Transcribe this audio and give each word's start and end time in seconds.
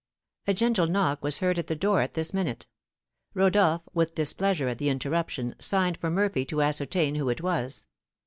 A 0.47 0.55
gentle 0.55 0.87
knock 0.87 1.23
was 1.23 1.37
heard 1.37 1.59
at 1.59 1.67
the 1.67 1.75
door 1.75 2.01
at 2.01 2.15
this 2.15 2.33
minute. 2.33 2.65
Rodolph, 3.35 3.83
with 3.93 4.15
displeasure 4.15 4.67
at 4.67 4.79
the 4.79 4.89
interruption, 4.89 5.53
signed 5.59 5.97
for 5.97 6.09
Murphy 6.09 6.43
to 6.45 6.63
ascertain 6.63 7.13
who 7.13 7.29
it 7.29 7.41
was. 7.41 7.85